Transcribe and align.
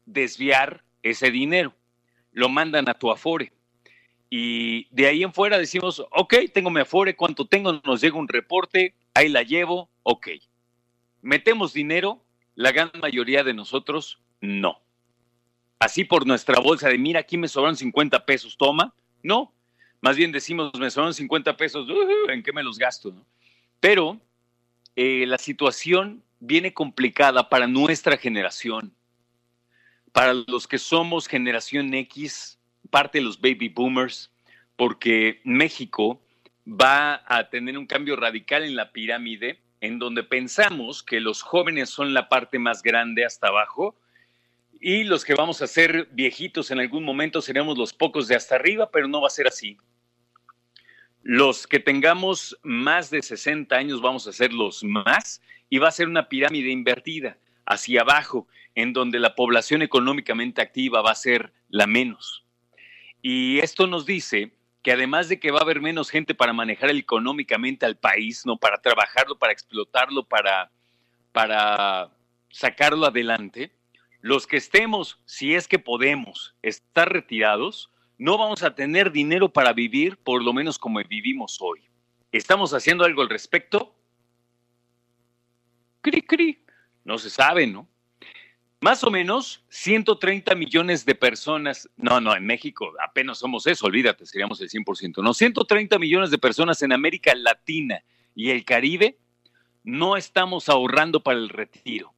desviar 0.08 0.84
ese 1.03 1.30
dinero. 1.30 1.75
Lo 2.31 2.50
mandan 2.50 2.90
a 2.90 2.95
tu 2.95 3.12
afore. 3.12 3.53
Y 4.30 4.88
de 4.94 5.08
ahí 5.08 5.23
en 5.23 5.33
fuera 5.33 5.58
decimos, 5.58 6.05
ok, 6.11 6.35
tengo 6.53 6.69
mi 6.69 6.81
afore, 6.81 7.16
¿cuánto 7.16 7.45
tengo? 7.45 7.81
Nos 7.83 8.02
llega 8.02 8.17
un 8.17 8.27
reporte, 8.27 8.95
ahí 9.13 9.30
la 9.30 9.41
llevo, 9.41 9.89
ok. 10.03 10.27
Metemos 11.22 11.73
dinero, 11.73 12.23
la 12.55 12.72
gran 12.72 12.91
mayoría 13.02 13.44
de 13.44 13.53
nosotros 13.53 14.22
no. 14.39 14.81
Así 15.80 16.03
por 16.03 16.27
nuestra 16.27 16.59
bolsa 16.59 16.89
de, 16.89 16.97
mira, 16.97 17.22
aquí 17.22 17.38
me 17.38 17.47
sobran 17.47 17.75
50 17.75 18.25
pesos, 18.25 18.55
toma. 18.57 18.94
No, 19.23 19.53
más 20.02 20.16
bien 20.16 20.31
decimos, 20.31 20.72
me 20.77 20.91
sobran 20.91 21.13
50 21.13 21.57
pesos, 21.57 21.89
uh, 21.89 22.30
¿en 22.30 22.44
qué 22.44 22.53
me 22.53 22.63
los 22.63 22.77
gasto? 22.77 23.13
Pero 23.80 24.19
eh, 24.95 25.25
la 25.25 25.38
situación 25.38 26.23
viene 26.39 26.73
complicada 26.73 27.50
para 27.50 27.67
nuestra 27.67 28.17
generación. 28.17 28.94
Para 30.11 30.33
los 30.33 30.67
que 30.67 30.77
somos 30.77 31.27
generación 31.27 31.94
X, 31.94 32.59
parte 32.90 33.20
de 33.20 33.26
los 33.26 33.40
baby 33.40 33.70
boomers, 33.70 34.32
porque 34.76 35.42
México 35.44 36.22
va 36.68 37.23
a 37.28 37.50
tener 37.50 37.78
un 37.78 37.88
cambio 37.88 38.16
radical 38.16 38.64
en 38.64 38.76
la 38.76 38.92
pirámide, 38.92 39.59
en 39.81 40.00
donde 40.00 40.23
pensamos 40.23 41.04
que 41.04 41.20
los 41.20 41.42
jóvenes 41.42 41.90
son 41.90 42.14
la 42.14 42.30
parte 42.30 42.59
más 42.59 42.84
grande 42.84 43.25
hasta 43.25 43.47
abajo 43.47 43.96
y 44.80 45.03
los 45.03 45.25
que 45.25 45.36
vamos 45.36 45.62
a 45.62 45.68
ser 45.68 46.08
viejitos 46.12 46.72
en 46.72 46.80
algún 46.80 47.03
momento 47.03 47.41
seremos 47.41 47.78
los 47.78 47.94
pocos 47.94 48.28
de 48.28 48.36
hasta 48.36 48.56
arriba, 48.56 48.90
pero 48.92 49.08
no 49.08 49.22
va 49.22 49.28
a 49.28 49.31
ser 49.31 49.47
así. 49.47 49.78
Los 51.22 51.68
que 51.68 51.80
tengamos 51.80 52.58
más 52.63 53.09
de 53.09 53.22
60 53.22 53.75
años 53.75 54.02
vamos 54.02 54.25
a 54.28 54.34
ser 54.34 54.53
los 54.53 54.84
más 54.84 55.42
y 55.69 55.78
va 55.80 55.90
a 55.90 55.92
ser 55.92 56.08
una 56.08 56.30
pirámide 56.30 56.69
invertida 56.69 57.38
hacia 57.66 58.02
abajo, 58.02 58.47
en 58.74 58.94
donde 58.94 59.19
la 59.19 59.36
población 59.36 59.81
económicamente 59.81 60.62
activa 60.62 61.02
va 61.02 61.12
a 61.12 61.16
ser 61.16 61.52
la 61.68 61.86
menos. 61.86 62.46
Y 63.22 63.59
esto 63.59 63.88
nos 63.88 64.06
dice 64.06 64.53
que 64.81 64.91
además 64.91 65.28
de 65.28 65.40
que 65.40 65.52
va 65.52 65.59
a 65.59 65.63
haber 65.63 65.81
menos 65.81 66.09
gente 66.09 66.34
para 66.34 66.53
manejar 66.53 66.90
económicamente 66.91 67.85
al 67.85 67.97
país, 67.97 68.46
no 68.46 68.57
para 68.57 68.81
trabajarlo, 68.81 69.38
para 69.38 69.52
explotarlo, 69.52 70.24
para, 70.24 70.72
para 71.31 72.12
sacarlo 72.50 73.06
adelante, 73.06 73.72
los 74.22 74.47
que 74.47 74.57
estemos, 74.57 75.19
si 75.25 75.56
es 75.56 75.68
que 75.68 75.80
podemos, 75.80 76.56
estar 76.62 77.12
retirados, 77.12 77.90
no 78.18 78.38
vamos 78.38 78.63
a 78.63 78.75
tener 78.75 79.12
dinero 79.12 79.51
para 79.51 79.74
vivir, 79.74 80.18
por 80.18 80.44
lo 80.44 80.53
menos 80.53 80.78
como 80.78 81.00
vivimos 81.03 81.57
hoy. 81.62 81.81
¿Estamos 82.31 82.74
haciendo 82.74 83.06
algo 83.06 83.22
al 83.22 83.30
respecto? 83.30 83.96
Cri, 86.01 86.22
cri. 86.22 86.63
No 87.03 87.18
se 87.18 87.30
sabe, 87.30 87.66
¿no? 87.66 87.88
Más 88.81 89.03
o 89.03 89.12
menos 89.12 89.62
130 89.69 90.56
millones 90.56 91.06
de 91.06 91.13
personas, 91.13 91.90
no, 91.97 92.22
no, 92.22 92.34
en 92.34 92.45
México 92.45 92.94
apenas 93.06 93.40
somos 93.40 93.67
eso, 93.67 93.88
olvídate, 93.88 94.25
seríamos 94.25 94.62
el 94.62 94.69
100%, 94.69 95.22
no, 95.22 95.34
130 95.34 96.00
millones 96.00 96.31
de 96.31 96.38
personas 96.38 96.81
en 96.81 96.94
América 96.94 97.35
Latina 97.35 98.01
y 98.34 98.51
el 98.51 98.63
Caribe 98.63 99.18
no 99.84 100.16
estamos 100.16 100.69
ahorrando 100.69 101.22
para 101.22 101.39
el 101.39 101.50
retiro. 101.50 102.13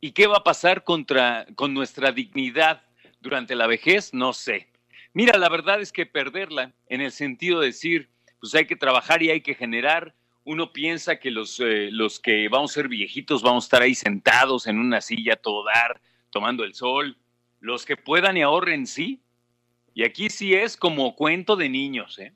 ¿Y 0.00 0.12
qué 0.12 0.28
va 0.28 0.38
a 0.38 0.44
pasar 0.44 0.84
contra, 0.84 1.46
con 1.56 1.74
nuestra 1.74 2.12
dignidad 2.12 2.82
durante 3.20 3.56
la 3.56 3.66
vejez? 3.66 4.14
No 4.14 4.32
sé. 4.32 4.68
Mira, 5.12 5.36
la 5.36 5.48
verdad 5.48 5.80
es 5.80 5.92
que 5.92 6.06
perderla, 6.06 6.72
en 6.86 7.00
el 7.00 7.10
sentido 7.10 7.60
de 7.60 7.66
decir, 7.66 8.08
pues 8.38 8.54
hay 8.54 8.66
que 8.66 8.76
trabajar 8.76 9.22
y 9.22 9.30
hay 9.30 9.40
que 9.40 9.54
generar, 9.54 10.14
uno 10.50 10.72
piensa 10.72 11.20
que 11.20 11.30
los, 11.30 11.60
eh, 11.60 11.90
los 11.92 12.18
que 12.18 12.48
vamos 12.48 12.72
a 12.72 12.74
ser 12.74 12.88
viejitos 12.88 13.40
vamos 13.40 13.64
a 13.64 13.66
estar 13.66 13.82
ahí 13.82 13.94
sentados 13.94 14.66
en 14.66 14.80
una 14.80 15.00
silla 15.00 15.36
todo 15.36 15.64
dar, 15.64 16.00
tomando 16.30 16.64
el 16.64 16.74
sol. 16.74 17.16
Los 17.60 17.86
que 17.86 17.96
puedan 17.96 18.36
y 18.36 18.42
ahorren, 18.42 18.88
sí. 18.88 19.22
Y 19.94 20.02
aquí 20.02 20.28
sí 20.28 20.52
es 20.52 20.76
como 20.76 21.14
cuento 21.14 21.54
de 21.54 21.68
niños, 21.68 22.18
¿eh? 22.18 22.32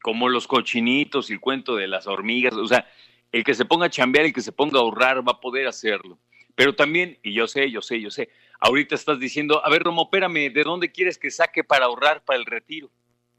como 0.00 0.30
los 0.30 0.46
cochinitos 0.46 1.28
y 1.28 1.34
el 1.34 1.40
cuento 1.40 1.76
de 1.76 1.88
las 1.88 2.06
hormigas. 2.06 2.54
O 2.54 2.66
sea, 2.66 2.90
el 3.32 3.44
que 3.44 3.52
se 3.54 3.66
ponga 3.66 3.86
a 3.86 3.90
chambear, 3.90 4.24
el 4.24 4.32
que 4.32 4.40
se 4.40 4.52
ponga 4.52 4.78
a 4.78 4.82
ahorrar 4.82 5.26
va 5.26 5.32
a 5.32 5.40
poder 5.40 5.66
hacerlo. 5.66 6.18
Pero 6.54 6.74
también, 6.74 7.18
y 7.22 7.34
yo 7.34 7.46
sé, 7.46 7.70
yo 7.70 7.82
sé, 7.82 8.00
yo 8.00 8.10
sé, 8.10 8.30
ahorita 8.60 8.94
estás 8.94 9.20
diciendo, 9.20 9.62
a 9.62 9.68
ver, 9.68 9.82
Romo, 9.82 10.04
espérame, 10.04 10.50
¿de 10.50 10.62
dónde 10.64 10.90
quieres 10.90 11.18
que 11.18 11.30
saque 11.30 11.62
para 11.62 11.84
ahorrar 11.84 12.24
para 12.24 12.38
el 12.38 12.46
retiro? 12.46 12.90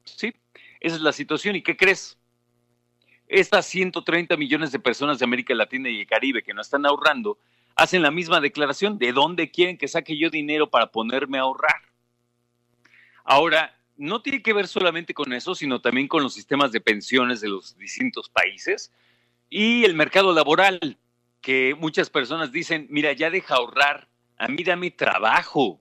Sí, 0.04 0.32
esa 0.80 0.98
es 0.98 1.02
la 1.02 1.14
situación. 1.14 1.56
¿Y 1.56 1.64
qué 1.64 1.76
crees? 1.76 2.19
Estas 3.30 3.68
130 3.68 4.36
millones 4.38 4.72
de 4.72 4.80
personas 4.80 5.20
de 5.20 5.26
América 5.26 5.54
Latina 5.54 5.88
y 5.88 6.02
el 6.02 6.08
Caribe 6.08 6.44
que 6.44 6.54
no 6.54 6.62
están 6.62 6.86
ahorrando 6.86 7.38
hacen 7.76 8.02
la 8.02 8.12
misma 8.12 8.42
declaración. 8.42 8.98
¿De 8.98 9.14
dónde 9.14 9.52
quieren 9.52 9.78
que 9.78 9.88
saque 9.88 10.18
yo 10.18 10.32
dinero 10.32 10.70
para 10.70 10.88
ponerme 10.88 11.38
a 11.38 11.42
ahorrar? 11.42 11.82
Ahora, 13.24 13.80
no 13.98 14.24
tiene 14.24 14.42
que 14.42 14.54
ver 14.54 14.68
solamente 14.68 15.14
con 15.14 15.32
eso, 15.32 15.54
sino 15.54 15.80
también 15.80 16.08
con 16.08 16.24
los 16.24 16.34
sistemas 16.34 16.72
de 16.72 16.82
pensiones 16.82 17.40
de 17.40 17.50
los 17.50 17.78
distintos 17.78 18.30
países 18.30 18.92
y 19.50 19.84
el 19.84 19.94
mercado 19.94 20.34
laboral, 20.34 20.98
que 21.42 21.76
muchas 21.78 22.10
personas 22.10 22.52
dicen, 22.52 22.88
mira, 22.90 23.14
ya 23.14 23.30
deja 23.30 23.56
ahorrar, 23.56 24.08
a 24.38 24.48
mí 24.48 24.64
dame 24.64 24.90
trabajo, 24.90 25.80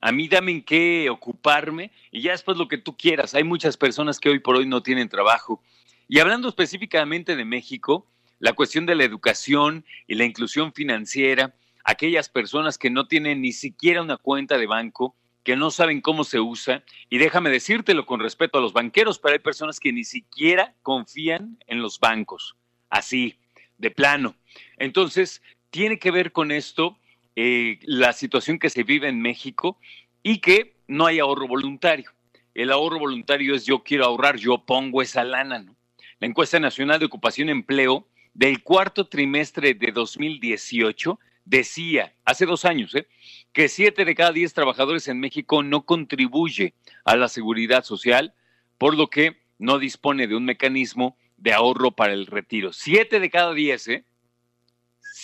a 0.00 0.12
mí 0.12 0.28
dame 0.28 0.52
en 0.52 0.62
qué 0.62 1.08
ocuparme 1.10 1.90
y 2.10 2.22
ya 2.22 2.32
después 2.32 2.58
lo 2.58 2.68
que 2.68 2.76
tú 2.76 2.96
quieras. 2.96 3.34
Hay 3.34 3.44
muchas 3.44 3.76
personas 3.76 4.20
que 4.20 4.28
hoy 4.28 4.40
por 4.40 4.56
hoy 4.56 4.66
no 4.66 4.82
tienen 4.82 5.08
trabajo. 5.08 5.62
Y 6.08 6.18
hablando 6.18 6.48
específicamente 6.48 7.36
de 7.36 7.44
México, 7.44 8.06
la 8.38 8.52
cuestión 8.52 8.86
de 8.86 8.94
la 8.94 9.04
educación 9.04 9.84
y 10.06 10.14
la 10.14 10.24
inclusión 10.24 10.72
financiera, 10.72 11.54
aquellas 11.84 12.28
personas 12.28 12.78
que 12.78 12.90
no 12.90 13.06
tienen 13.06 13.40
ni 13.40 13.52
siquiera 13.52 14.02
una 14.02 14.16
cuenta 14.16 14.58
de 14.58 14.66
banco, 14.66 15.16
que 15.44 15.56
no 15.56 15.70
saben 15.70 16.00
cómo 16.00 16.24
se 16.24 16.40
usa, 16.40 16.82
y 17.10 17.18
déjame 17.18 17.50
decírtelo 17.50 18.06
con 18.06 18.20
respeto 18.20 18.58
a 18.58 18.60
los 18.60 18.72
banqueros, 18.72 19.18
pero 19.18 19.34
hay 19.34 19.38
personas 19.38 19.78
que 19.78 19.92
ni 19.92 20.04
siquiera 20.04 20.74
confían 20.82 21.58
en 21.66 21.82
los 21.82 22.00
bancos, 22.00 22.56
así, 22.88 23.38
de 23.78 23.90
plano. 23.90 24.34
Entonces, 24.78 25.42
tiene 25.70 25.98
que 25.98 26.10
ver 26.10 26.32
con 26.32 26.50
esto 26.50 26.98
eh, 27.36 27.78
la 27.82 28.12
situación 28.12 28.58
que 28.58 28.70
se 28.70 28.84
vive 28.84 29.08
en 29.08 29.20
México 29.20 29.78
y 30.22 30.38
que 30.38 30.76
no 30.86 31.06
hay 31.06 31.18
ahorro 31.18 31.48
voluntario. 31.48 32.10
El 32.54 32.70
ahorro 32.70 32.98
voluntario 32.98 33.54
es 33.54 33.66
yo 33.66 33.82
quiero 33.82 34.04
ahorrar, 34.04 34.36
yo 34.36 34.64
pongo 34.64 35.02
esa 35.02 35.24
lana, 35.24 35.58
¿no? 35.58 35.73
La 36.20 36.26
encuesta 36.26 36.60
nacional 36.60 36.98
de 36.98 37.06
ocupación 37.06 37.48
y 37.48 37.52
empleo 37.52 38.06
del 38.32 38.62
cuarto 38.62 39.06
trimestre 39.06 39.74
de 39.74 39.92
2018 39.92 41.18
decía, 41.44 42.14
hace 42.24 42.46
dos 42.46 42.64
años, 42.64 42.94
¿eh? 42.94 43.06
que 43.52 43.68
siete 43.68 44.04
de 44.04 44.14
cada 44.14 44.32
diez 44.32 44.54
trabajadores 44.54 45.08
en 45.08 45.20
México 45.20 45.62
no 45.62 45.84
contribuye 45.84 46.74
a 47.04 47.16
la 47.16 47.28
seguridad 47.28 47.84
social 47.84 48.34
por 48.78 48.96
lo 48.96 49.08
que 49.08 49.42
no 49.58 49.78
dispone 49.78 50.26
de 50.26 50.34
un 50.34 50.44
mecanismo 50.44 51.16
de 51.36 51.52
ahorro 51.52 51.92
para 51.92 52.12
el 52.12 52.26
retiro. 52.26 52.72
Siete 52.72 53.20
de 53.20 53.30
cada 53.30 53.52
diez, 53.54 53.88
¿eh? 53.88 54.04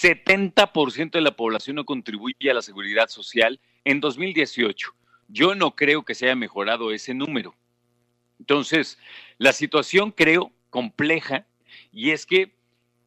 70% 0.01 1.11
de 1.11 1.21
la 1.21 1.37
población 1.37 1.77
no 1.77 1.85
contribuye 1.85 2.51
a 2.51 2.55
la 2.55 2.63
seguridad 2.63 3.09
social 3.09 3.61
en 3.85 4.01
2018. 4.01 4.95
Yo 5.29 5.55
no 5.55 5.75
creo 5.75 6.05
que 6.05 6.15
se 6.15 6.27
haya 6.27 6.37
mejorado 6.37 6.93
ese 6.93 7.13
número. 7.13 7.55
Entonces, 8.39 8.99
la 9.39 9.53
situación 9.53 10.13
creo 10.13 10.53
compleja 10.71 11.47
y 11.93 12.11
es 12.11 12.27
que 12.27 12.55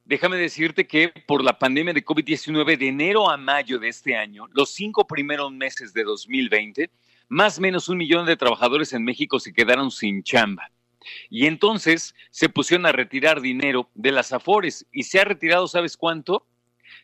déjame 0.05 0.37
decirte 0.37 0.85
que 0.85 1.09
por 1.27 1.43
la 1.43 1.57
pandemia 1.57 1.93
de 1.93 2.05
COVID-19 2.05 2.77
de 2.77 2.87
enero 2.87 3.29
a 3.29 3.37
mayo 3.37 3.79
de 3.79 3.87
este 3.87 4.15
año, 4.15 4.47
los 4.53 4.69
cinco 4.71 5.07
primeros 5.07 5.51
meses 5.51 5.93
de 5.93 6.03
2020, 6.03 6.89
más 7.29 7.57
o 7.57 7.61
menos 7.61 7.89
un 7.89 7.97
millón 7.97 8.25
de 8.25 8.35
trabajadores 8.35 8.93
en 8.93 9.03
México 9.03 9.39
se 9.39 9.53
quedaron 9.53 9.91
sin 9.91 10.23
chamba. 10.23 10.69
Y 11.29 11.47
entonces 11.47 12.15
se 12.29 12.49
pusieron 12.49 12.85
a 12.85 12.91
retirar 12.91 13.41
dinero 13.41 13.89
de 13.93 14.11
las 14.11 14.31
Afores 14.31 14.85
y 14.91 15.03
se 15.03 15.19
ha 15.19 15.25
retirado, 15.25 15.67
¿sabes 15.67 15.97
cuánto? 15.97 16.45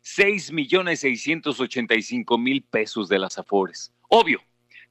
6 0.02 0.52
millones 0.54 1.02
685 1.02 2.38
mil 2.38 2.64
pesos 2.64 3.10
de 3.10 3.20
las 3.20 3.38
Afores. 3.38 3.94
Obvio, 4.08 4.42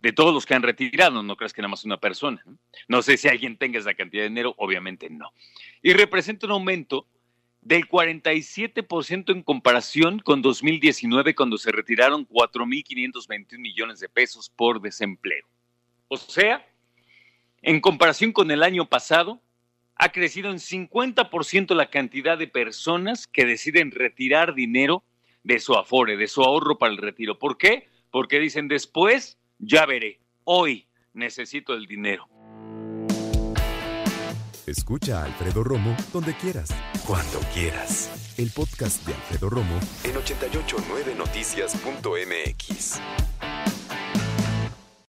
de 0.00 0.12
todos 0.12 0.32
los 0.32 0.46
que 0.46 0.54
han 0.54 0.62
retirado, 0.62 1.22
no 1.22 1.36
creas 1.36 1.52
que 1.52 1.62
nada 1.62 1.70
más 1.70 1.84
una 1.84 1.98
persona. 1.98 2.42
¿no? 2.86 3.02
sé 3.02 3.16
si 3.16 3.28
alguien 3.28 3.56
tenga 3.56 3.78
esa 3.78 3.94
cantidad 3.94 4.22
de 4.22 4.28
dinero, 4.28 4.54
obviamente 4.58 5.10
no. 5.10 5.32
Y 5.82 5.92
representa 5.92 6.46
un 6.46 6.52
aumento 6.52 7.06
del 7.60 7.88
47% 7.88 9.32
en 9.32 9.42
comparación 9.42 10.20
con 10.20 10.40
2019, 10.42 11.34
cuando 11.34 11.58
se 11.58 11.72
retiraron 11.72 12.26
4.521 12.28 13.58
millones 13.58 14.00
de 14.00 14.08
pesos 14.08 14.48
por 14.48 14.80
desempleo. 14.80 15.46
O 16.08 16.16
sea, 16.16 16.66
en 17.62 17.80
comparación 17.80 18.32
con 18.32 18.50
el 18.50 18.62
año 18.62 18.88
pasado, 18.88 19.42
ha 19.96 20.10
crecido 20.12 20.50
en 20.50 20.58
50% 20.58 21.74
la 21.74 21.90
cantidad 21.90 22.38
de 22.38 22.46
personas 22.46 23.26
que 23.26 23.44
deciden 23.44 23.90
retirar 23.90 24.54
dinero 24.54 25.02
de 25.42 25.58
su 25.58 25.74
afore, 25.74 26.16
de 26.16 26.28
su 26.28 26.42
ahorro 26.42 26.78
para 26.78 26.92
el 26.92 26.98
retiro. 26.98 27.38
¿Por 27.38 27.58
qué? 27.58 27.88
Porque 28.10 28.38
dicen 28.38 28.68
después, 28.68 29.37
ya 29.58 29.86
veré, 29.86 30.20
hoy 30.44 30.86
necesito 31.12 31.74
el 31.74 31.86
dinero. 31.86 32.28
Escucha 34.66 35.22
a 35.22 35.24
Alfredo 35.24 35.64
Romo 35.64 35.96
donde 36.12 36.34
quieras, 36.34 36.68
cuando 37.06 37.40
quieras. 37.54 38.34
El 38.36 38.50
podcast 38.50 39.02
de 39.06 39.14
Alfredo 39.14 39.48
Romo 39.48 39.80
en 40.04 40.14
889noticias.mx. 40.14 43.00